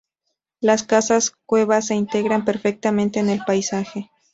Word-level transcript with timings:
Las 0.61 0.81
casas-cueva 0.81 1.79
se 1.83 1.93
integran 1.93 2.43
perfectamente 2.43 3.19
en 3.19 3.29
el 3.29 3.41
paisaje. 3.45 4.09